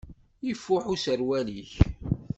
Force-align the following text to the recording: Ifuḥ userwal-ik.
Ifuḥ 0.51 0.83
userwal-ik. 0.93 1.73